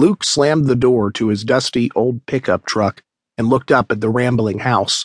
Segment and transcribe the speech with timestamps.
[0.00, 3.02] Luke slammed the door to his dusty old pickup truck
[3.36, 5.04] and looked up at the rambling house.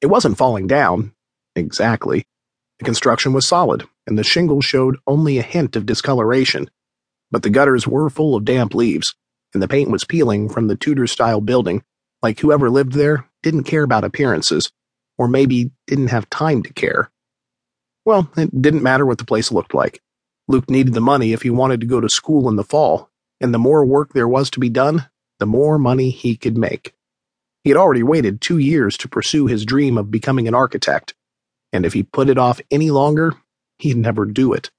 [0.00, 1.12] It wasn't falling down.
[1.54, 2.24] Exactly.
[2.78, 6.70] The construction was solid, and the shingles showed only a hint of discoloration.
[7.30, 9.14] But the gutters were full of damp leaves,
[9.52, 11.84] and the paint was peeling from the Tudor style building,
[12.22, 14.72] like whoever lived there didn't care about appearances,
[15.18, 17.10] or maybe didn't have time to care.
[18.06, 20.00] Well, it didn't matter what the place looked like.
[20.48, 23.52] Luke needed the money if he wanted to go to school in the fall, and
[23.52, 25.08] the more work there was to be done,
[25.38, 26.94] the more money he could make.
[27.62, 31.14] He had already waited two years to pursue his dream of becoming an architect,
[31.72, 33.34] and if he put it off any longer,
[33.78, 34.70] he'd never do it.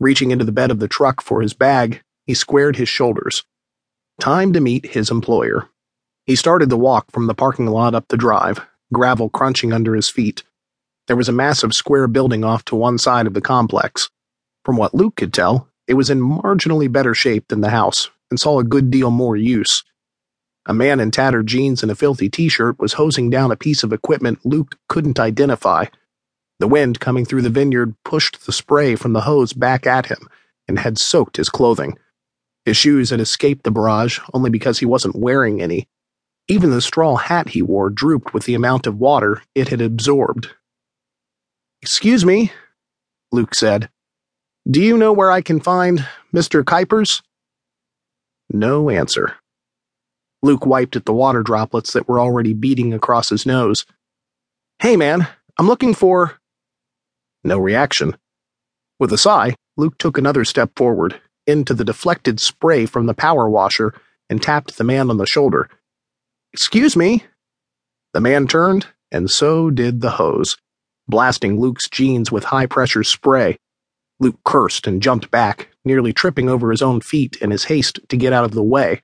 [0.00, 3.44] Reaching into the bed of the truck for his bag, he squared his shoulders.
[4.20, 5.68] Time to meet his employer.
[6.26, 8.60] He started the walk from the parking lot up the drive,
[8.92, 10.42] gravel crunching under his feet.
[11.06, 14.08] There was a massive square building off to one side of the complex.
[14.64, 18.40] From what Luke could tell, it was in marginally better shape than the house and
[18.40, 19.84] saw a good deal more use.
[20.66, 23.82] A man in tattered jeans and a filthy t shirt was hosing down a piece
[23.82, 25.86] of equipment Luke couldn't identify.
[26.58, 30.28] The wind coming through the vineyard pushed the spray from the hose back at him
[30.66, 31.98] and had soaked his clothing.
[32.64, 35.86] His shoes had escaped the barrage only because he wasn't wearing any.
[36.48, 40.48] Even the straw hat he wore drooped with the amount of water it had absorbed.
[41.82, 42.52] Excuse me,
[43.32, 43.90] Luke said.
[44.70, 46.64] Do you know where I can find Mr.
[46.64, 47.20] Kuijpers?
[48.50, 49.34] No answer.
[50.42, 53.84] Luke wiped at the water droplets that were already beating across his nose.
[54.78, 56.38] Hey, man, I'm looking for.
[57.42, 58.16] No reaction.
[58.98, 63.50] With a sigh, Luke took another step forward, into the deflected spray from the power
[63.50, 63.92] washer,
[64.30, 65.68] and tapped the man on the shoulder.
[66.54, 67.24] Excuse me.
[68.14, 70.56] The man turned, and so did the hose,
[71.06, 73.58] blasting Luke's jeans with high pressure spray.
[74.20, 78.16] Luke cursed and jumped back, nearly tripping over his own feet in his haste to
[78.16, 79.02] get out of the way.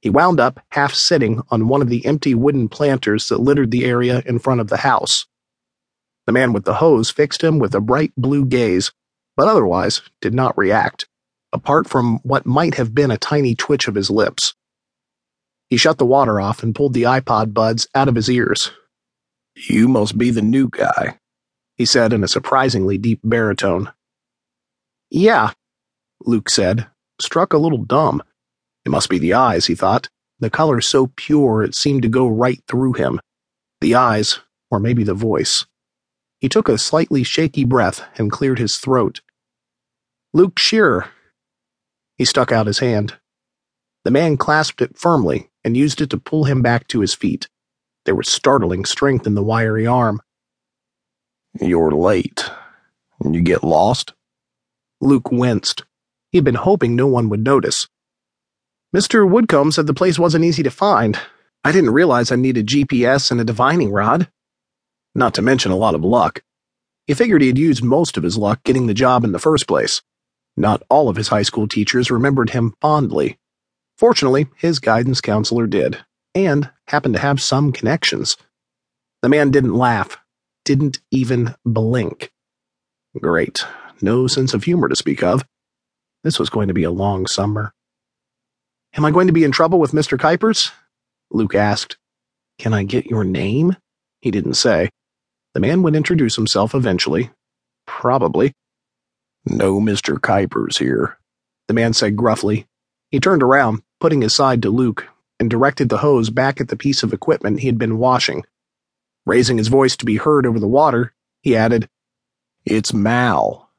[0.00, 3.84] He wound up half sitting on one of the empty wooden planters that littered the
[3.84, 5.26] area in front of the house.
[6.26, 8.92] The man with the hose fixed him with a bright blue gaze,
[9.36, 11.06] but otherwise did not react,
[11.52, 14.54] apart from what might have been a tiny twitch of his lips.
[15.68, 18.72] He shut the water off and pulled the iPod buds out of his ears.
[19.54, 21.18] You must be the new guy,
[21.76, 23.92] he said in a surprisingly deep baritone.
[25.10, 25.52] Yeah,
[26.24, 26.86] Luke said,
[27.20, 28.22] struck a little dumb.
[28.84, 30.08] It must be the eyes, he thought.
[30.38, 33.20] The color so pure it seemed to go right through him.
[33.80, 35.66] The eyes, or maybe the voice.
[36.38, 39.20] He took a slightly shaky breath and cleared his throat.
[40.32, 41.10] Luke Scherer.
[42.16, 43.14] He stuck out his hand.
[44.04, 47.48] The man clasped it firmly and used it to pull him back to his feet.
[48.06, 50.22] There was startling strength in the wiry arm.
[51.60, 52.50] You're late.
[53.22, 54.14] You get lost?
[55.00, 55.84] Luke winced.
[56.30, 57.88] He had been hoping no one would notice.
[58.94, 59.28] Mr.
[59.28, 61.18] Woodcomb said the place wasn't easy to find.
[61.64, 64.28] I didn't realize I needed GPS and a divining rod.
[65.14, 66.42] Not to mention a lot of luck.
[67.06, 69.66] He figured he had used most of his luck getting the job in the first
[69.66, 70.02] place.
[70.56, 73.38] Not all of his high school teachers remembered him fondly.
[73.96, 75.98] Fortunately, his guidance counselor did,
[76.34, 78.36] and happened to have some connections.
[79.22, 80.18] The man didn't laugh,
[80.64, 82.32] didn't even blink.
[83.20, 83.64] Great
[84.02, 85.44] no sense of humor to speak of.
[86.22, 87.72] This was going to be a long summer.
[88.94, 90.18] Am I going to be in trouble with Mr.
[90.18, 90.72] Kuijpers?
[91.30, 91.96] Luke asked.
[92.58, 93.76] Can I get your name?
[94.20, 94.90] He didn't say.
[95.54, 97.30] The man would introduce himself eventually.
[97.86, 98.52] Probably.
[99.46, 100.18] No Mr.
[100.18, 101.18] Kuijpers here,
[101.66, 102.66] the man said gruffly.
[103.10, 106.76] He turned around, putting his side to Luke, and directed the hose back at the
[106.76, 108.44] piece of equipment he had been washing.
[109.24, 111.88] Raising his voice to be heard over the water, he added,
[112.66, 113.69] It's Mal.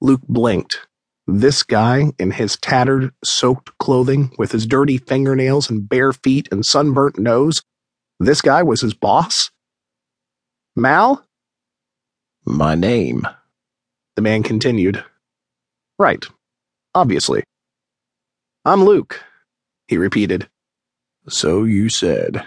[0.00, 0.86] Luke blinked.
[1.26, 6.64] This guy, in his tattered, soaked clothing, with his dirty fingernails and bare feet and
[6.64, 7.62] sunburnt nose,
[8.20, 9.50] this guy was his boss?
[10.76, 11.24] Mal?
[12.44, 13.26] My name,
[14.14, 15.02] the man continued.
[15.98, 16.24] Right.
[16.94, 17.42] Obviously.
[18.64, 19.22] I'm Luke,
[19.88, 20.48] he repeated.
[21.28, 22.44] So you said.